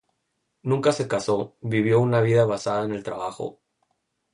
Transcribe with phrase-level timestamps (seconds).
[0.63, 3.59] Nunca se casó, vivió una vida basada en el trabajo.